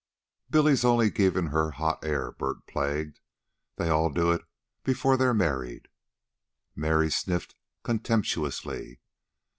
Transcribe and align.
"Billy's 0.49 0.83
only 0.83 1.11
givin' 1.11 1.49
her 1.53 1.69
hot 1.73 2.03
air," 2.03 2.31
Bert 2.31 2.65
plagued. 2.65 3.19
"They 3.75 3.87
all 3.89 4.09
do 4.09 4.31
it 4.31 4.41
before 4.83 5.15
they're 5.15 5.31
married." 5.31 5.89
Mary 6.75 7.11
sniffed 7.11 7.53
contemptuously. 7.83 8.99